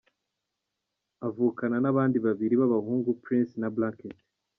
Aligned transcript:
Avukana 1.27 1.77
n’abandi 1.83 2.17
babiri 2.25 2.53
b’abahungu 2.61 3.09
Prince 3.23 3.53
na 3.61 3.69
Blanket. 3.75 4.17